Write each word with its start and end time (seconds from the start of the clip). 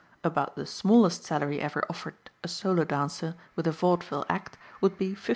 About 0.23 0.55
the 0.55 0.65
smallest 0.65 1.23
salary 1.25 1.59
ever 1.61 1.83
offered 1.87 2.31
a 2.43 2.47
solo 2.47 2.83
dancer 2.85 3.35
with 3.55 3.67
a 3.67 3.71
vaudeville 3.71 4.25
act 4.27 4.57
would 4.81 4.97
be 4.97 5.13
$50. 5.13 5.29